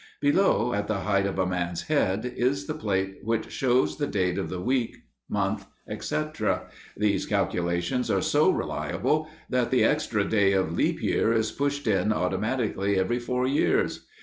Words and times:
Below, 0.19 0.73
at 0.73 0.87
the 0.87 1.01
height 1.01 1.27
of 1.27 1.37
a 1.37 1.45
man's 1.45 1.83
head, 1.83 2.25
is 2.25 2.65
the 2.65 2.73
plate 2.73 3.19
which 3.21 3.51
shows 3.51 3.97
the 3.99 4.07
day 4.07 4.33
of 4.35 4.49
the 4.49 4.59
week, 4.59 4.95
month, 5.29 5.67
etc.; 5.87 6.63
these 6.97 7.27
calculations 7.27 8.09
are 8.09 8.19
so 8.23 8.49
reliable 8.49 9.29
that 9.47 9.69
the 9.69 9.83
extra 9.83 10.23
day 10.27 10.53
of 10.53 10.73
leap 10.75 11.03
year 11.03 11.31
is 11.33 11.51
pushed 11.51 11.85
in 11.85 12.11
automatically 12.11 12.97
every 12.97 13.19
four 13.19 13.45
years. 13.45 14.07